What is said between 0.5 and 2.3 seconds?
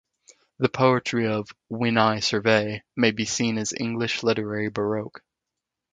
The poetry of "When I